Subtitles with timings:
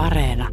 [0.00, 0.48] Areena.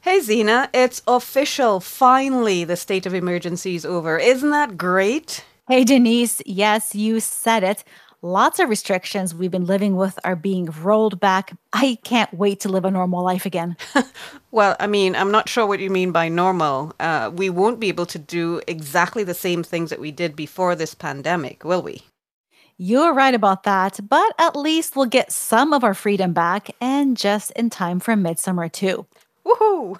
[0.00, 1.80] Hey Zena, it's official.
[1.80, 4.18] Finally, the state of emergency is over.
[4.18, 5.44] Isn't that great?
[5.68, 7.84] Hey Denise, yes, you said it.
[8.22, 11.54] Lots of restrictions we've been living with are being rolled back.
[11.74, 13.76] I can't wait to live a normal life again.
[14.50, 16.94] well, I mean, I'm not sure what you mean by normal.
[16.98, 20.74] Uh, we won't be able to do exactly the same things that we did before
[20.74, 22.04] this pandemic, will we?
[22.78, 27.16] You're right about that, but at least we'll get some of our freedom back and
[27.16, 29.06] just in time for midsummer, too.
[29.46, 29.98] Woohoo!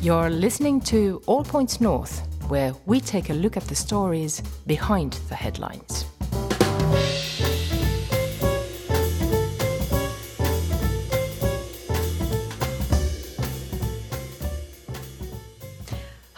[0.00, 5.14] You're listening to All Points North, where we take a look at the stories behind
[5.28, 6.04] the headlines.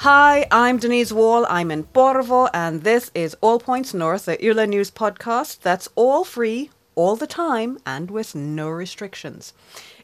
[0.05, 1.47] Hi, I'm Denise Wall.
[1.49, 6.25] I'm in Porvoo, and this is All Points North, the Yle News podcast that's all
[6.25, 9.55] free, all the time, and with no restrictions.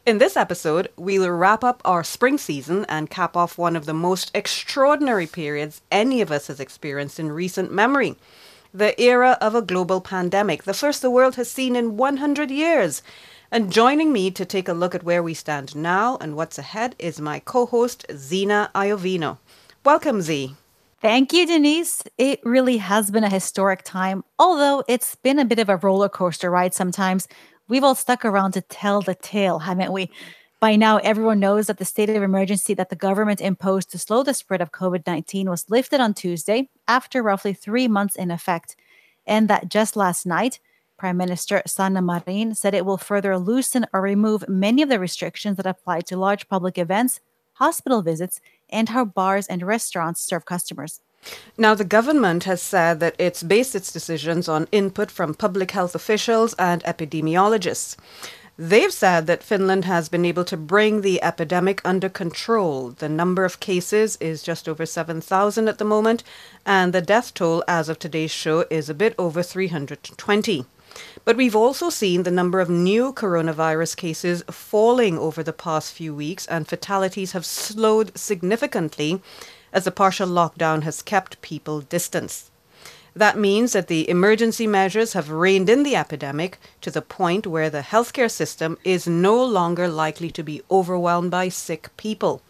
[0.03, 3.93] In this episode, we'll wrap up our spring season and cap off one of the
[3.93, 8.15] most extraordinary periods any of us has experienced in recent memory.
[8.73, 13.03] The era of a global pandemic, the first the world has seen in 100 years.
[13.51, 16.95] And joining me to take a look at where we stand now and what's ahead
[16.97, 19.37] is my co host, Zena Iovino.
[19.83, 20.53] Welcome, Z.
[21.01, 22.03] Thank you, Denise.
[22.19, 26.07] It really has been a historic time, although it's been a bit of a roller
[26.07, 27.27] coaster ride sometimes.
[27.67, 30.11] We've all stuck around to tell the tale, haven't we?
[30.59, 34.21] By now, everyone knows that the state of emergency that the government imposed to slow
[34.21, 38.75] the spread of COVID 19 was lifted on Tuesday after roughly three months in effect,
[39.25, 40.59] and that just last night,
[40.95, 45.57] Prime Minister Sanna Marin said it will further loosen or remove many of the restrictions
[45.57, 47.19] that apply to large public events,
[47.53, 48.41] hospital visits,
[48.71, 50.99] and how bars and restaurants serve customers.
[51.57, 55.93] Now, the government has said that it's based its decisions on input from public health
[55.93, 57.95] officials and epidemiologists.
[58.57, 62.89] They've said that Finland has been able to bring the epidemic under control.
[62.89, 66.23] The number of cases is just over 7,000 at the moment,
[66.65, 70.65] and the death toll as of today's show is a bit over 320.
[71.23, 76.15] But we've also seen the number of new coronavirus cases falling over the past few
[76.15, 79.21] weeks, and fatalities have slowed significantly
[79.71, 82.49] as the partial lockdown has kept people distanced.
[83.13, 87.69] That means that the emergency measures have reined in the epidemic to the point where
[87.69, 92.41] the healthcare system is no longer likely to be overwhelmed by sick people.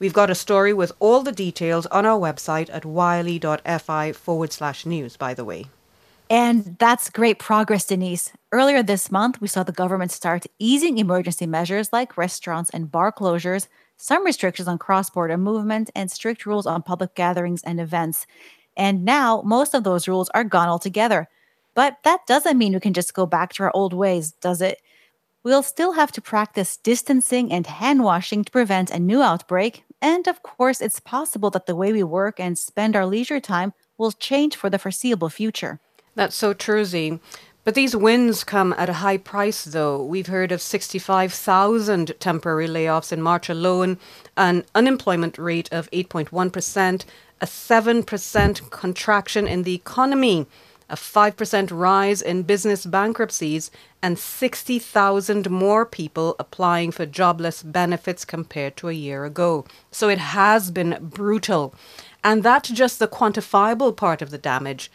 [0.00, 4.84] We've got a story with all the details on our website at yle.fi forward slash
[4.84, 5.66] news, by the way.
[6.30, 8.32] And that's great progress, Denise.
[8.52, 13.12] Earlier this month, we saw the government start easing emergency measures like restaurants and bar
[13.12, 18.26] closures, some restrictions on cross border movement, and strict rules on public gatherings and events.
[18.76, 21.28] And now, most of those rules are gone altogether.
[21.74, 24.82] But that doesn't mean we can just go back to our old ways, does it?
[25.42, 29.84] We'll still have to practice distancing and hand washing to prevent a new outbreak.
[30.02, 33.72] And of course, it's possible that the way we work and spend our leisure time
[33.96, 35.80] will change for the foreseeable future.
[36.18, 37.20] That's so true, Z.
[37.62, 40.02] But these wins come at a high price, though.
[40.02, 43.98] We've heard of 65,000 temporary layoffs in March alone,
[44.36, 47.04] an unemployment rate of 8.1%,
[47.40, 50.48] a 7% contraction in the economy,
[50.90, 53.70] a 5% rise in business bankruptcies,
[54.02, 59.64] and 60,000 more people applying for jobless benefits compared to a year ago.
[59.92, 61.76] So it has been brutal.
[62.24, 64.90] And that's just the quantifiable part of the damage.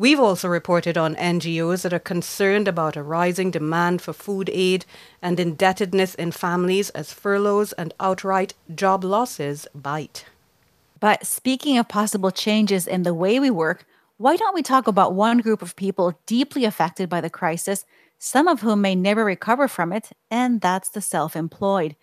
[0.00, 4.86] We've also reported on NGOs that are concerned about a rising demand for food aid
[5.20, 10.24] and indebtedness in families as furloughs and outright job losses bite.
[11.00, 13.86] But speaking of possible changes in the way we work,
[14.18, 17.84] why don't we talk about one group of people deeply affected by the crisis,
[18.20, 21.96] some of whom may never recover from it, and that's the self employed.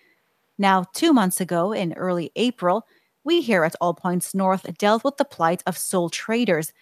[0.57, 2.85] Now, two months ago, in early April,
[3.23, 6.73] we here at All Points North dealt with the plight of sole traders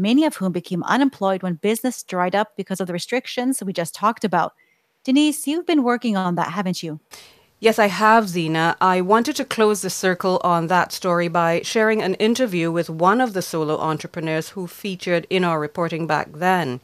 [0.00, 3.94] many of whom became unemployed when business dried up because of the restrictions we just
[3.94, 4.54] talked about.
[5.04, 7.00] Denise, you've been working on that, haven't you?
[7.58, 8.74] Yes, I have, Zena.
[8.80, 13.20] I wanted to close the circle on that story by sharing an interview with one
[13.20, 16.80] of the solo entrepreneurs who featured in our reporting back then.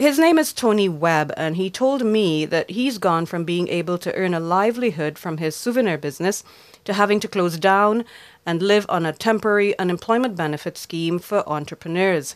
[0.00, 3.98] His name is Tony Webb, and he told me that he's gone from being able
[3.98, 6.42] to earn a livelihood from his souvenir business
[6.86, 8.04] to having to close down
[8.46, 12.34] and live on a temporary unemployment benefit scheme for entrepreneurs.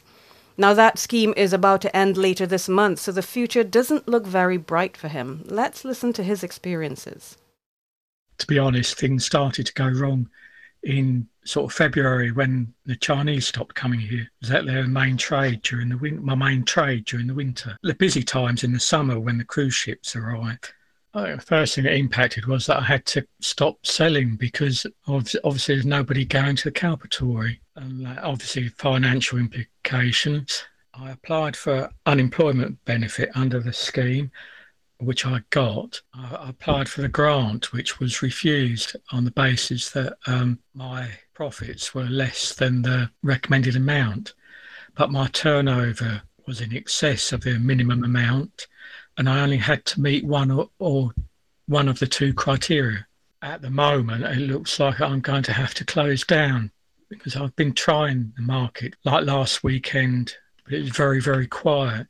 [0.57, 4.27] Now, that scheme is about to end later this month, so the future doesn't look
[4.27, 5.43] very bright for him.
[5.47, 7.37] Let's listen to his experiences.
[8.39, 10.29] To be honest, things started to go wrong
[10.85, 14.29] in sort of February when the Chinese stopped coming here.
[14.41, 16.21] Was that their main trade during the winter?
[16.21, 17.77] My main trade during the winter.
[17.83, 20.59] The busy times in the summer when the cruise ships arrive.
[21.15, 25.75] the uh, first thing that impacted was that I had to stop selling because obviously
[25.75, 30.65] there's nobody going to the Kauppatori, and obviously financial implications.
[30.93, 34.31] I applied for unemployment benefit under the scheme
[34.99, 40.17] which I got, I applied for the grant, which was refused on the basis that
[40.27, 44.35] um, my profits were less than the recommended amount.
[44.95, 48.67] But my turnover was in excess of the minimum amount,
[49.19, 51.13] and I only had to meet one or, or
[51.67, 53.07] one of the two criteria.
[53.43, 56.71] At the moment, it looks like I'm going to have to close down
[57.19, 60.35] because I've been trying the market like last weekend,
[60.65, 62.07] but it was very, very quiet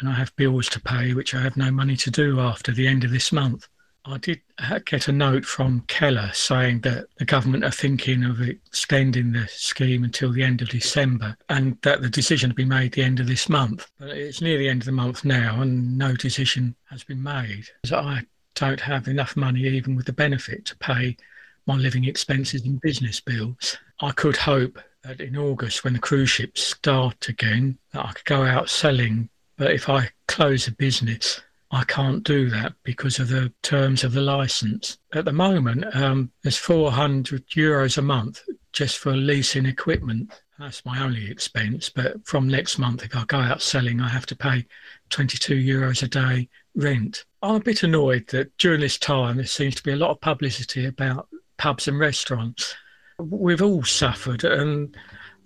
[0.00, 2.86] and I have bills to pay, which I have no money to do after the
[2.86, 3.68] end of this month.
[4.06, 4.40] I did
[4.86, 10.04] get a note from Kela saying that the government are thinking of extending the scheme
[10.04, 13.26] until the end of December and that the decision will be made the end of
[13.26, 13.90] this month.
[13.98, 17.66] But it's near the end of the month now and no decision has been made.
[17.84, 18.22] So I
[18.54, 21.18] don't have enough money even with the benefit to pay
[21.66, 23.76] my living expenses and business bills.
[24.00, 28.24] I could hope that in August when the cruise ships start again that I could
[28.24, 29.28] go out selling
[29.60, 34.14] but if I close a business, I can't do that because of the terms of
[34.14, 34.96] the license.
[35.12, 38.40] At the moment, um, there's 400 euros a month
[38.72, 40.32] just for leasing equipment.
[40.58, 41.90] That's my only expense.
[41.90, 44.64] But from next month, if I go out selling, I have to pay
[45.10, 47.26] 22 euros a day rent.
[47.42, 50.22] I'm a bit annoyed that during this time, there seems to be a lot of
[50.22, 51.28] publicity about
[51.60, 52.74] pubs and restaurants.
[53.18, 54.96] We've all suffered, and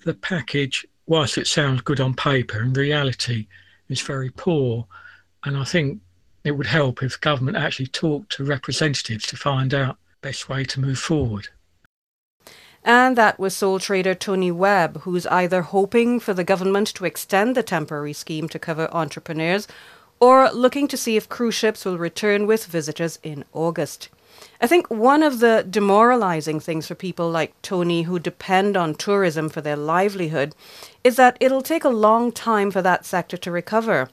[0.05, 3.49] the package, whilst it sounds good on paper, in reality,
[3.89, 4.87] is very poor.
[5.43, 6.01] And I think
[6.45, 10.81] it would help if government actually talked to representatives to find out best way to
[10.81, 11.49] move forward.
[12.85, 17.57] And that was sole trader Tony Webb, who's either hoping for the government to extend
[17.57, 19.67] the temporary scheme to cover entrepreneurs
[20.21, 24.11] or looking to see if cruise ships will return with visitors in August.
[24.61, 29.49] I think one of the demoralizing things for people like Tony who depend on tourism
[29.49, 30.55] for their livelihood
[31.03, 34.09] is that it'll take a long time for that sector to recover.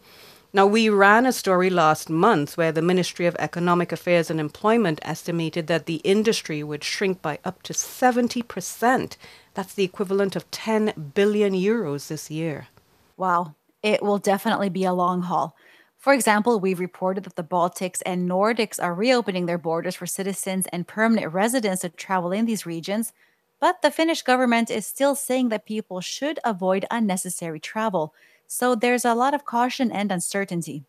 [0.53, 4.99] Now, we ran a story last month where the Ministry of Economic Affairs and Employment
[5.01, 9.15] estimated that the industry would shrink by up to 70%.
[9.53, 12.67] That's the equivalent of 10 billion euros this year.
[13.15, 15.55] Wow, it will definitely be a long haul.
[16.01, 20.65] For example, we've reported that the Baltics and Nordics are reopening their borders for citizens
[20.73, 23.13] and permanent residents to travel in these regions,
[23.59, 28.15] but the Finnish government is still saying that people should avoid unnecessary travel,
[28.47, 30.85] so there's a lot of caution and uncertainty.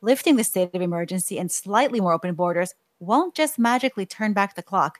[0.00, 4.56] Lifting the state of emergency and slightly more open borders won't just magically turn back
[4.56, 4.98] the clock.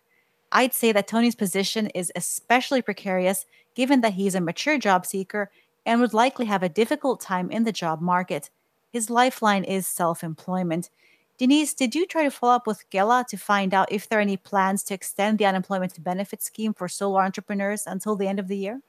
[0.52, 5.50] I'd say that Tony's position is especially precarious given that he's a mature job seeker
[5.84, 8.48] and would likely have a difficult time in the job market.
[8.92, 10.90] His lifeline is self employment.
[11.38, 14.22] Denise, did you try to follow up with Kela to find out if there are
[14.22, 18.48] any plans to extend the unemployment benefit scheme for solo entrepreneurs until the end of
[18.48, 18.80] the year?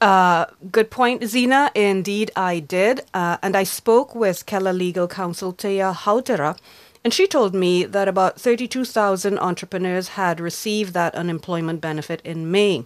[0.00, 1.70] Uh, good point, Zena.
[1.74, 3.02] Indeed, I did.
[3.14, 6.58] Uh, and I spoke with Kela legal counsel Teija Hautera,
[7.04, 12.84] and she told me that about 32,000 entrepreneurs had received that unemployment benefit in May.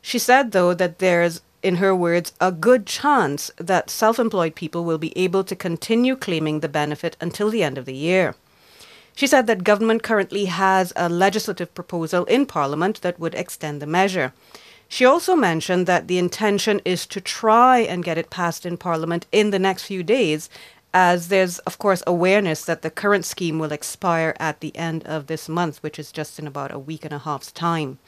[0.00, 4.84] She said, though, that there's in her words, a good chance that self employed people
[4.84, 8.34] will be able to continue claiming the benefit until the end of the year.
[9.14, 13.86] She said that government currently has a legislative proposal in Parliament that would extend the
[13.86, 14.32] measure.
[14.88, 19.26] She also mentioned that the intention is to try and get it passed in Parliament
[19.30, 20.48] in the next few days,
[20.92, 25.26] as there's, of course, awareness that the current scheme will expire at the end of
[25.26, 27.98] this month, which is just in about a week and a half's time.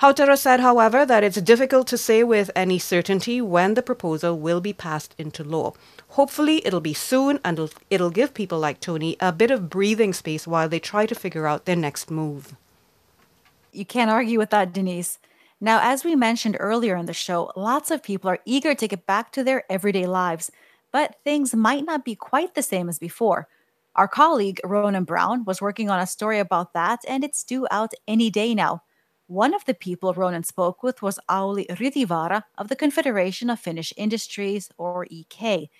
[0.00, 4.60] Hautera said, however, that it's difficult to say with any certainty when the proposal will
[4.60, 5.72] be passed into law.
[6.10, 10.12] Hopefully, it'll be soon and it'll, it'll give people like Tony a bit of breathing
[10.12, 12.56] space while they try to figure out their next move.
[13.72, 15.18] You can't argue with that, Denise.
[15.60, 19.06] Now, as we mentioned earlier in the show, lots of people are eager to get
[19.06, 20.50] back to their everyday lives,
[20.92, 23.48] but things might not be quite the same as before.
[23.96, 27.92] Our colleague, Ronan Brown, was working on a story about that, and it's due out
[28.08, 28.82] any day now.
[29.26, 33.90] One of the people Ronan spoke with was Auli Rytivaara of the Confederation of Finnish
[33.96, 35.70] Industries, or EK.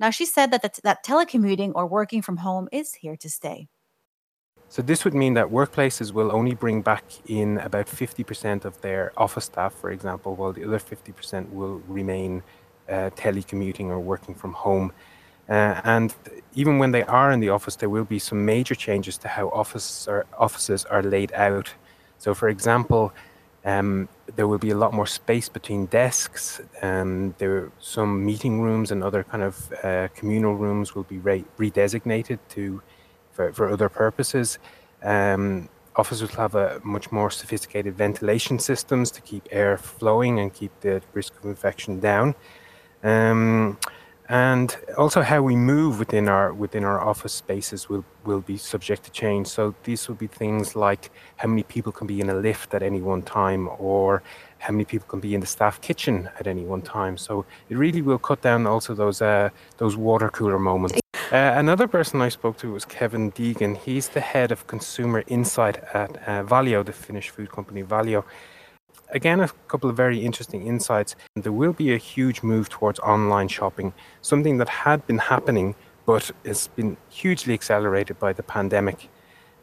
[0.00, 3.68] Now, she said that, the, that telecommuting or working from home is here to stay.
[4.70, 9.12] So, this would mean that workplaces will only bring back in about 50% of their
[9.18, 12.42] office staff, for example, while the other 50% will remain
[12.88, 14.92] uh, telecommuting or working from home.
[15.46, 16.14] Uh, and
[16.54, 19.50] even when they are in the office, there will be some major changes to how
[19.50, 20.08] office
[20.38, 21.74] offices are laid out
[22.18, 23.12] so, for example,
[23.66, 26.60] Um, there will be a lot more space between desks.
[26.82, 31.46] Um, there some meeting rooms and other kind of uh, communal rooms will be re-
[31.58, 32.82] redesignated to
[33.32, 34.58] for, for other purposes.
[35.02, 40.52] Um, offices will have a much more sophisticated ventilation systems to keep air flowing and
[40.52, 42.34] keep the risk of infection down.
[43.02, 43.78] Um,
[44.28, 49.04] and also how we move within our within our office spaces will will be subject
[49.04, 49.46] to change.
[49.48, 52.82] So these will be things like how many people can be in a lift at
[52.82, 54.22] any one time or
[54.58, 57.18] how many people can be in the staff kitchen at any one time.
[57.18, 60.98] So it really will cut down also those uh, those water cooler moments.
[61.30, 63.76] Uh, another person I spoke to was Kevin Deegan.
[63.76, 68.24] He's the head of consumer insight at uh, Valio, the Finnish food company Valio
[69.14, 71.16] again, a couple of very interesting insights.
[71.34, 75.74] There will be a huge move towards online shopping, something that had been happening
[76.06, 79.08] but has been hugely accelerated by the pandemic.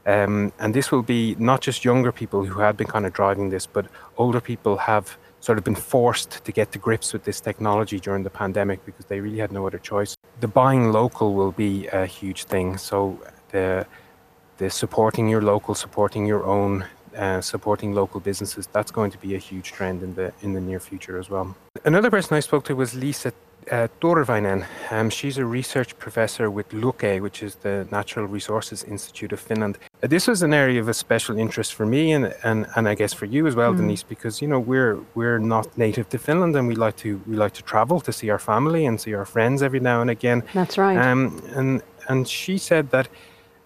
[0.08, 3.52] Um, and this will be not just younger people who had been kind of driving
[3.52, 3.86] this, but
[4.18, 8.24] older people have sort of been forced to get to grips with this technology during
[8.24, 10.16] the pandemic because they really had no other choice.
[10.40, 12.78] The buying local will be a huge thing.
[12.78, 13.20] So
[13.52, 13.86] the
[14.58, 19.36] the supporting your local, supporting your own, uh, supporting local businesses, that's going to be
[19.36, 21.56] a huge trend in the in the near future as well.
[21.86, 23.34] Another person I spoke to was Lisa
[23.70, 24.66] uh, Tyrväinen.
[24.90, 29.78] Um, she's a research professor with Luke, which is the Natural Resources Institute of Finland.
[30.02, 32.96] Uh, this was an area of a special interest for me and, and, and I
[32.96, 33.78] guess for you as well, mm.
[33.78, 37.36] Denise, because you know we're we're not native to Finland and we like to we
[37.36, 40.44] like to travel to see our family and see our friends every now and again.
[40.54, 40.98] That's right.
[40.98, 43.08] Um, and and she said that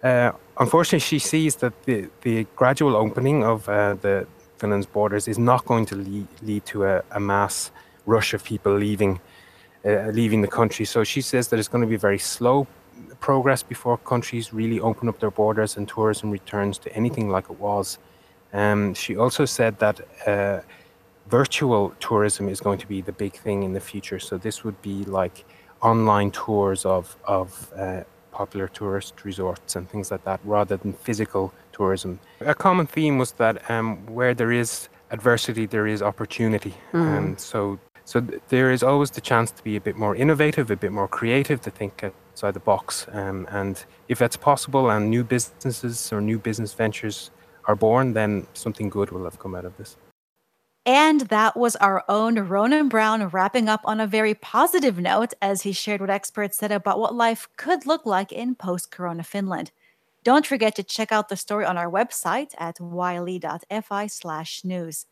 [0.04, 5.38] uh, unfortunately, she sees that the, the gradual opening of uh, the Finland's borders is
[5.38, 7.72] not going to lead, lead to a, a mass
[8.06, 9.20] rush of people leaving
[9.86, 10.84] uh, leaving the country.
[10.86, 12.66] So she says that it's going to be very slow
[13.20, 17.60] progress before countries really open up their borders and tourism returns to anything like it
[17.60, 18.00] was.
[18.54, 20.62] Um, she also said that uh,
[21.28, 24.20] virtual tourism is going to be the big thing in the future.
[24.20, 25.46] So this would be like
[25.82, 28.04] online tours of of uh,
[28.42, 32.20] popular tourist resorts and things like that rather than physical tourism.
[32.42, 33.88] A common theme was that um,
[34.18, 36.74] where there is adversity, there is opportunity.
[36.94, 37.18] Mm.
[37.18, 37.80] Um, so
[38.12, 40.92] so th- there is always the chance to be a bit more innovative, a bit
[40.92, 43.08] more creative, to think outside the box.
[43.12, 47.32] Um, and if that's possible and new businesses or new business ventures
[47.68, 49.98] are born, then something good will have come out of this.
[50.86, 55.64] And that was our own Ronan Brown wrapping up on a very positive note as
[55.64, 59.72] he shared what experts said about what life could look like in post corona Finland.
[60.24, 65.08] Don't forget to check out the story on our website at yle.fi slash news.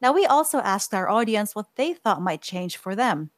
[0.00, 3.30] Now, we also asked our audience what they thought might change for them.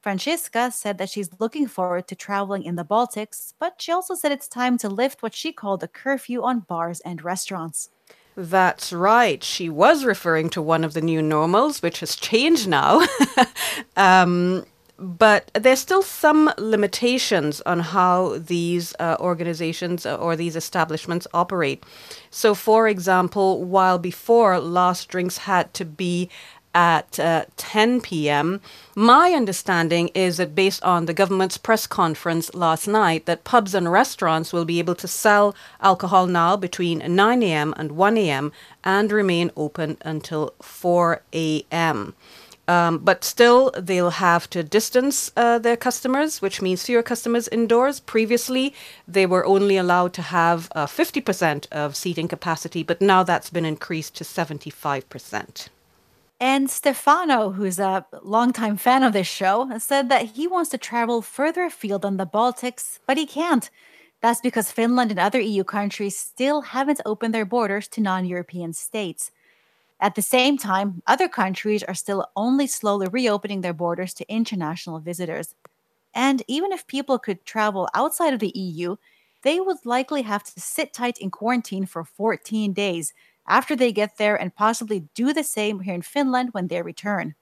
[0.00, 4.32] Francisca said that she's looking forward to traveling in the Baltics, but she also said
[4.32, 7.90] it's time to lift what she called a curfew on bars and restaurants.
[8.36, 9.42] That's right.
[9.42, 13.04] She was referring to one of the new normals, which has changed now.
[13.96, 14.64] um,
[14.98, 21.84] but there's still some limitations on how these uh, organizations or these establishments operate.
[22.30, 26.28] So, for example, while before last drinks had to be
[26.74, 28.60] at uh, 10 p.m.
[28.94, 33.90] My understanding is that based on the government's press conference last night, that pubs and
[33.90, 37.74] restaurants will be able to sell alcohol now between 9 a.m.
[37.76, 38.52] and 1 a.m.
[38.84, 42.14] and remain open until 4 a.m.
[42.68, 47.98] Um, but still, they'll have to distance uh, their customers, which means fewer customers indoors.
[47.98, 48.74] Previously,
[49.08, 53.64] they were only allowed to have uh, 50% of seating capacity, but now that's been
[53.64, 55.68] increased to 75%.
[56.40, 61.20] And Stefano, who's a longtime fan of this show, said that he wants to travel
[61.20, 63.68] further afield than the Baltics, but he can't.
[64.20, 68.72] That's because Finland and other EU countries still haven't opened their borders to non European
[68.72, 69.32] states.
[70.00, 75.00] At the same time, other countries are still only slowly reopening their borders to international
[75.00, 75.54] visitors.
[76.14, 78.96] And even if people could travel outside of the EU,
[79.42, 83.12] they would likely have to sit tight in quarantine for 14 days
[83.48, 87.34] after they get there and possibly do the same here in Finland when they return.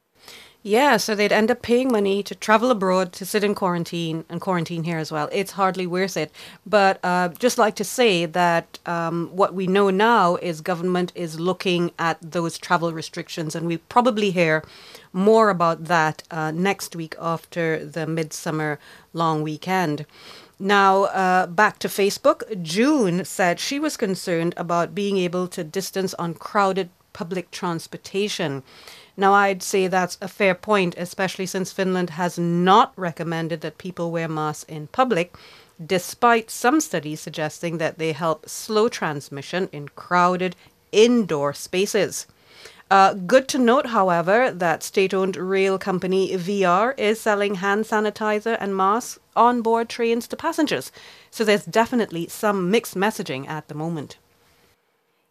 [0.62, 4.40] Yeah, so they'd end up paying money to travel abroad to sit in quarantine and
[4.40, 5.28] quarantine here as well.
[5.30, 6.32] It's hardly worth it.
[6.66, 11.38] But uh, just like to say that um, what we know now is government is
[11.38, 14.64] looking at those travel restrictions, and we probably hear
[15.12, 18.80] more about that uh, next week after the midsummer
[19.12, 20.04] long weekend.
[20.58, 22.62] Now, uh, back to Facebook.
[22.62, 28.62] June said she was concerned about being able to distance on crowded public transportation.
[29.16, 34.10] Now, I'd say that's a fair point, especially since Finland has not recommended that people
[34.10, 35.34] wear masks in public.
[35.84, 40.56] despite some studies suggesting that they help slow transmission in crowded
[40.92, 42.26] indoor spaces.
[42.88, 48.56] Uh, good to note, however, that state owned rail company VR is selling hand sanitizer
[48.60, 50.92] and masks on board trains to passengers.
[51.30, 54.18] So there's definitely some mixed messaging at the moment.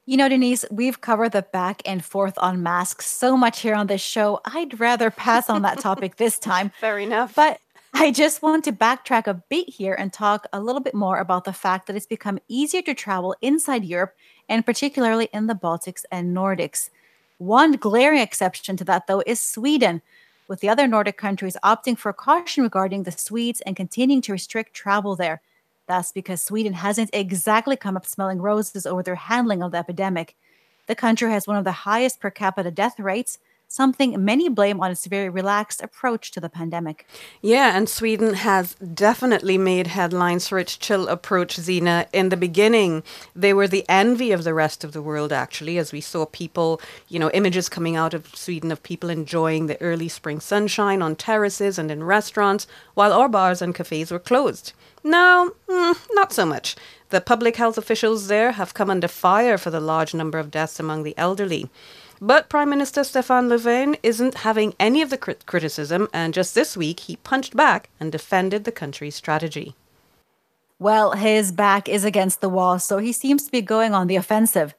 [0.05, 3.87] You know, Denise, we've covered the back and forth on masks so much here on
[3.87, 4.39] this show.
[4.45, 6.71] I'd rather pass on that topic this time.
[6.79, 7.33] Fair enough.
[7.35, 7.59] But
[7.93, 11.45] I just want to backtrack a bit here and talk a little bit more about
[11.45, 14.13] the fact that it's become easier to travel inside Europe
[14.49, 16.89] and particularly in the Baltics and Nordics.
[17.37, 20.01] One glaring exception to that, though, is Sweden,
[20.47, 24.73] with the other Nordic countries opting for caution regarding the Swedes and continuing to restrict
[24.73, 25.41] travel there.
[25.87, 30.35] That's because Sweden hasn't exactly come up smelling roses over their handling of the epidemic.
[30.87, 33.37] The country has one of the highest per capita death rates,
[33.67, 37.07] something many blame on its very relaxed approach to the pandemic.
[37.41, 42.07] Yeah, and Sweden has definitely made headlines for its chill approach, Zena.
[42.13, 43.03] In the beginning,
[43.35, 46.81] they were the envy of the rest of the world, actually, as we saw people,
[47.07, 51.15] you know, images coming out of Sweden of people enjoying the early spring sunshine on
[51.15, 54.73] terraces and in restaurants, while our bars and cafes were closed.
[55.03, 56.75] Now, mm, not so much.
[57.09, 60.79] The public health officials there have come under fire for the large number of deaths
[60.79, 61.69] among the elderly.
[62.21, 66.77] But Prime Minister Stefan Löfven isn't having any of the crit- criticism, and just this
[66.77, 69.75] week he punched back and defended the country's strategy.
[70.79, 74.15] Well, his back is against the wall, so he seems to be going on the
[74.15, 74.75] offensive.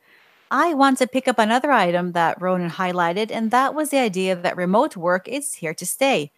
[0.51, 4.37] I want to pick up another item that Ronan highlighted, and that was the idea
[4.37, 6.31] that remote work is here to stay.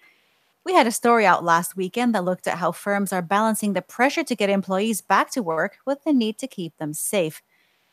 [0.64, 3.83] We had a story out last weekend that looked at how firms are balancing the
[3.83, 7.43] pressure to get employees back to work with the need to keep them safe.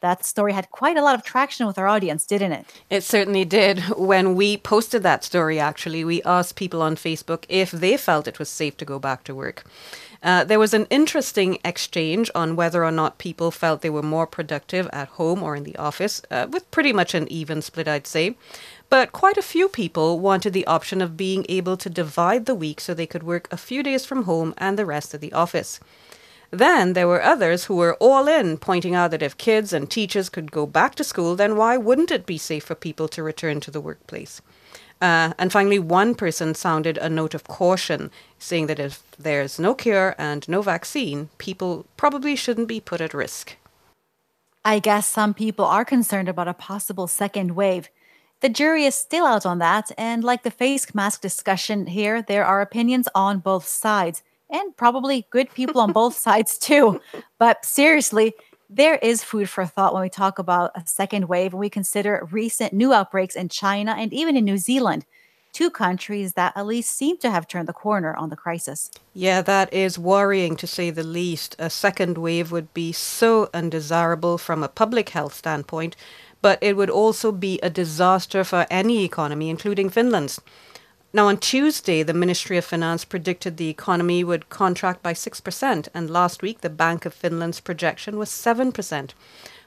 [0.05, 2.67] That story had quite a lot of traction with our audience, didn't it?
[2.91, 3.79] It certainly did.
[3.97, 8.37] When we posted that story, actually, we asked people on Facebook if they felt it
[8.37, 9.63] was safe to go back to work.
[10.21, 14.27] Uh, there was an interesting exchange on whether or not people felt they were more
[14.27, 18.05] productive at home or in the office, uh, with pretty much an even split, I'd
[18.05, 18.37] say.
[18.91, 22.79] But quite a few people wanted the option of being able to divide the week
[22.79, 25.79] so they could work a few days from home and the rest at the office.
[26.57, 30.29] Then there were others who were all in, pointing out that if kids and teachers
[30.29, 33.59] could go back to school, then why wouldn't it be safe for people to return
[33.59, 34.41] to the workplace?
[35.01, 39.73] Uh, and finally, one person sounded a note of caution, saying that if there's no
[39.73, 43.57] cure and no vaccine, people probably shouldn't be put at risk.
[44.63, 47.89] I guess some people are concerned about a possible second wave.
[48.39, 52.45] The jury is still out on that, and like the face mask discussion here, there
[52.45, 54.23] are opinions on both sides
[54.59, 57.01] and probably good people on both sides too.
[57.39, 58.33] But seriously,
[58.69, 62.27] there is food for thought when we talk about a second wave and we consider
[62.31, 65.05] recent new outbreaks in China and even in New Zealand,
[65.53, 68.91] two countries that at least seem to have turned the corner on the crisis.
[69.13, 71.55] Yeah, that is worrying to say the least.
[71.59, 75.95] A second wave would be so undesirable from a public health standpoint,
[76.41, 80.41] but it would also be a disaster for any economy, including Finland's.
[81.15, 86.09] Now, on Tuesday, the Ministry of Finance predicted the economy would contract by 6%, and
[86.09, 89.11] last week, the Bank of Finland's projection was 7%.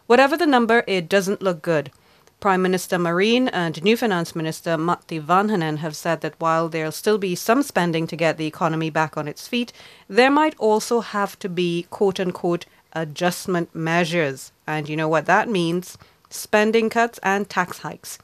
[0.06, 1.90] Whatever the number, it doesn't look good.
[2.38, 7.16] Prime Minister Marin and new Finance Minister Matti Vanhanen have said that while there'll still
[7.16, 9.72] be some spending to get the economy back on its feet,
[10.06, 14.52] there might also have to be quote unquote adjustment measures.
[14.66, 15.96] And you know what that means?
[16.28, 18.18] Spending cuts and tax hikes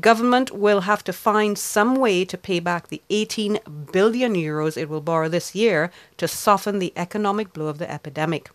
[0.00, 3.58] government will have to find some way to pay back the 18
[3.92, 8.50] billion euros it will borrow this year to soften the economic blow of the epidemic.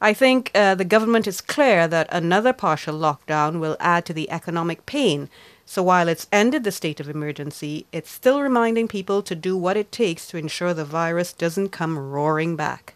[0.00, 4.30] I think uh, the government is clear that another partial lockdown will add to the
[4.30, 5.28] economic pain.
[5.66, 9.76] So while it's ended the state of emergency, it's still reminding people to do what
[9.76, 12.94] it takes to ensure the virus doesn't come roaring back.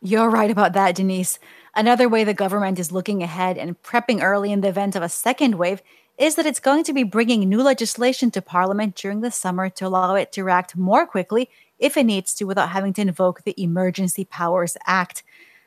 [0.00, 1.40] You're right about that, Denise.
[1.74, 5.08] Another way the government is looking ahead and prepping early in the event of a
[5.08, 5.82] second wave
[6.18, 9.86] is that it's going to be bringing new legislation to Parliament during the summer to
[9.86, 13.54] allow it to act more quickly if it needs to without having to invoke the
[13.56, 15.22] Emergency Powers Act.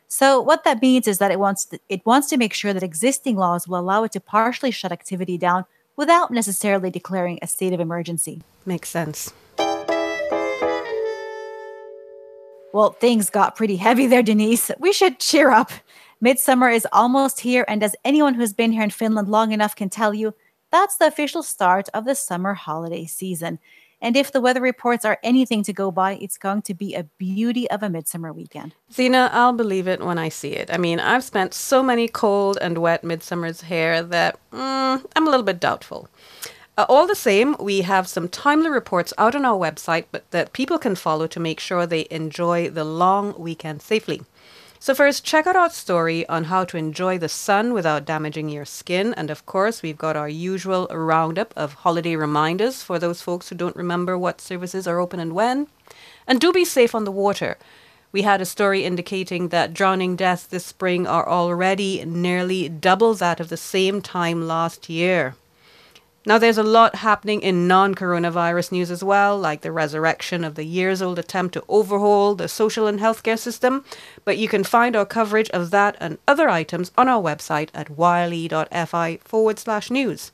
[0.10, 2.84] So what that means is that it wants to, it wants to make sure that
[2.84, 5.64] existing laws will allow it to partially shut activity down
[5.96, 8.42] without necessarily declaring a state of emergency.
[8.66, 9.34] Makes sense.
[12.74, 14.70] Well, things got pretty heavy there, Denise.
[14.80, 15.72] We should cheer up.
[16.24, 19.90] Midsummer is almost here, and as anyone who's been here in Finland long enough can
[19.90, 20.36] tell you,
[20.72, 23.58] that's the official start of the summer holiday season.
[24.00, 27.06] And if the weather reports are anything to go by, it's going to be a
[27.18, 28.76] beauty of a midsummer weekend.
[28.94, 30.72] Zena, I'll believe it when I see it.
[30.72, 35.30] I mean, I've spent so many cold and wet midsummers here that mm, I'm a
[35.32, 36.08] little bit doubtful.
[36.78, 40.54] Uh, all the same, we have some timely reports out on our website but that
[40.54, 44.22] people can follow to make sure they enjoy the long weekend safely.
[44.84, 48.66] So, first, check out our story on how to enjoy the sun without damaging your
[48.66, 49.14] skin.
[49.14, 53.56] And of course, we've got our usual roundup of holiday reminders for those folks who
[53.56, 55.68] don't remember what services are open and when.
[56.26, 57.60] And do be safe on the water.
[58.12, 63.40] We had a story indicating that drowning deaths this spring are already nearly double that
[63.40, 65.36] of the same time last year.
[66.24, 70.54] Now, there's a lot happening in non coronavirus news as well, like the resurrection of
[70.54, 73.84] the years old attempt to overhaul the social and healthcare system.
[74.24, 77.90] But you can find our coverage of that and other items on our website at
[77.98, 80.32] yle.fi forward slash news.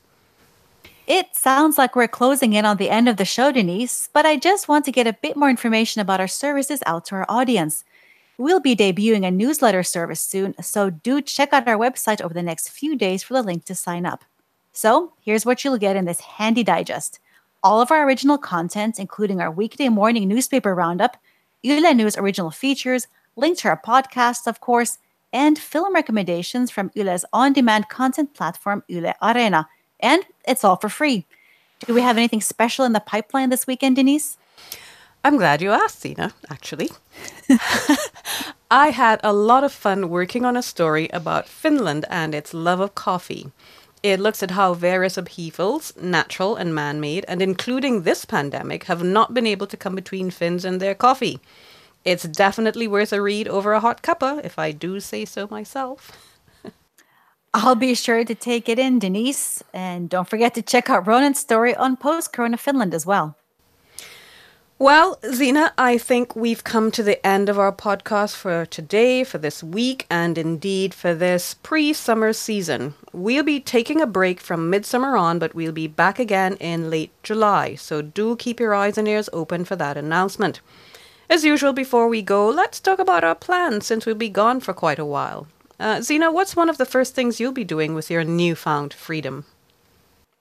[1.06, 4.36] It sounds like we're closing in on the end of the show, Denise, but I
[4.36, 7.82] just want to get a bit more information about our services out to our audience.
[8.36, 12.42] We'll be debuting a newsletter service soon, so do check out our website over the
[12.42, 14.22] next few days for the link to sign up.
[14.80, 17.18] So, here's what you'll get in this handy digest
[17.64, 21.16] all of our original content, including our weekday morning newspaper roundup,
[21.64, 24.98] Yle News original features, links to our podcasts, of course,
[25.32, 29.66] and film recommendations from Yle's on demand content platform, Yle Areena.
[29.98, 31.26] And it's all for free.
[31.80, 34.38] Do we have anything special in the pipeline this weekend, Denise?
[35.24, 36.90] I'm glad you asked, Zena, actually.
[38.70, 42.78] I had a lot of fun working on a story about Finland and its love
[42.78, 43.50] of coffee.
[44.02, 49.02] It looks at how various upheavals, natural and man made, and including this pandemic, have
[49.02, 51.40] not been able to come between Finns and their coffee.
[52.04, 56.36] It's definitely worth a read over a hot cuppa, if I do say so myself.
[57.54, 59.64] I'll be sure to take it in, Denise.
[59.74, 63.36] And don't forget to check out Ronan's story on post Corona Finland as well.
[64.80, 69.36] Well, Zena, I think we've come to the end of our podcast for today, for
[69.36, 72.94] this week, and indeed for this pre summer season.
[73.12, 77.10] We'll be taking a break from midsummer on, but we'll be back again in late
[77.24, 80.60] July, so do keep your eyes and ears open for that announcement.
[81.28, 84.72] As usual, before we go, let's talk about our plans since we'll be gone for
[84.72, 85.48] quite a while.
[85.80, 89.44] Uh, Zena, what's one of the first things you'll be doing with your newfound freedom?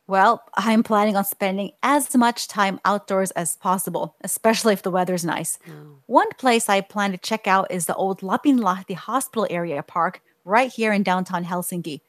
[0.08, 5.26] Well, I'm planning on spending as much time outdoors as possible, especially if the weather's
[5.26, 5.60] nice.
[5.68, 5.96] Mm.
[6.06, 10.72] One place I plan to check out is the old Lapinlahti Hospital Area Park right
[10.72, 12.00] here in downtown Helsinki.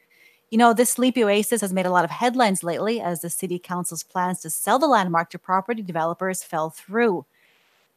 [0.48, 3.58] You know, this sleepy oasis has made a lot of headlines lately as the city
[3.58, 7.26] council's plans to sell the landmark to property developers fell through.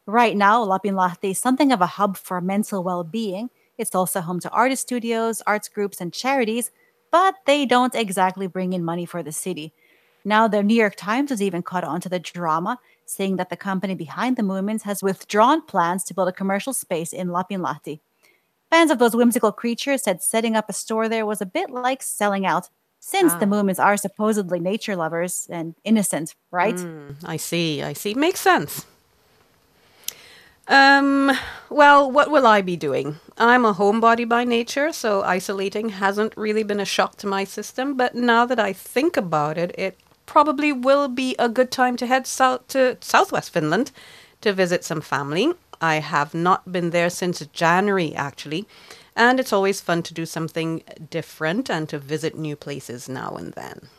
[0.07, 3.51] Right now, Lapinlahti is something of a hub for mental well being.
[3.77, 6.71] It's also home to artist studios, arts groups, and charities,
[7.11, 9.73] but they don't exactly bring in money for the city.
[10.23, 13.57] Now, the New York Times has even caught on to the drama, saying that the
[13.57, 17.99] company behind the Moomins has withdrawn plans to build a commercial space in Lapinlahti.
[18.69, 22.01] Fans of those whimsical creatures said setting up a store there was a bit like
[22.01, 23.39] selling out, since ah.
[23.39, 26.75] the Moomins are supposedly nature lovers and innocent, right?
[26.75, 28.13] Mm, I see, I see.
[28.13, 28.86] Makes sense.
[30.67, 31.31] Um,
[31.69, 33.17] well, what will I be doing?
[33.38, 37.97] I'm a homebody by nature, so isolating hasn't really been a shock to my system,
[37.97, 39.97] but now that I think about it, it
[40.31, 43.91] probably will be a good time to head south to southwest Finland
[44.39, 45.53] to visit some family.
[45.81, 48.65] I have not been there since January, actually,
[49.13, 53.51] and it's always fun to do something different and to visit new places now and
[53.53, 53.89] then.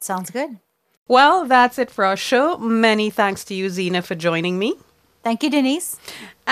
[0.00, 0.58] Sounds good.
[1.06, 2.58] Well, that's it for our show.
[2.58, 4.74] Many thanks to you, Zena, for joining me.
[5.22, 5.96] Thank you, Denise.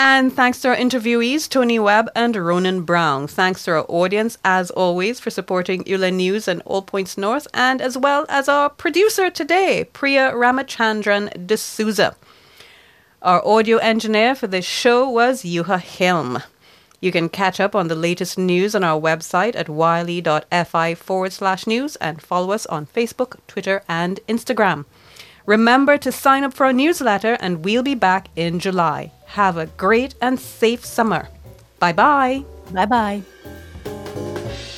[0.03, 3.27] And thanks to our interviewees, Tony Webb and Ronan Brown.
[3.27, 7.83] Thanks to our audience, as always, for supporting Yle News and All Points North, and
[7.83, 12.17] as well as our producer today, Priya Ramachandran D'Souza.
[13.21, 16.43] Our audio engineer for this show was Juha Hilm.
[17.03, 21.67] You can catch up on the latest news on our website at yle.fi forward slash
[21.67, 24.87] news and follow us on Facebook, Twitter, and Instagram.
[25.45, 29.13] Remember to sign up for our newsletter, and we'll be back in July.
[29.35, 31.29] Have a great and safe summer.
[31.79, 32.45] Bye bye.
[32.73, 33.23] Bye bye.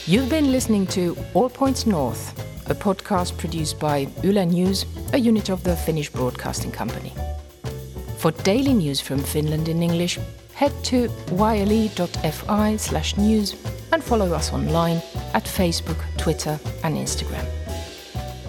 [0.05, 2.39] You've been listening to All Points North,
[2.69, 4.85] a podcast produced by Yle News,
[5.15, 7.15] a unit of the Finnish Broadcasting Company.
[8.19, 10.19] For daily news from Finland in English,
[10.53, 13.57] head to yle.fi slash news
[13.91, 15.01] and follow us online
[15.33, 17.47] at Facebook, Twitter, and Instagram.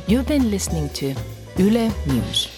[0.05, 1.15] You've been listening to
[1.57, 2.49] Yle News.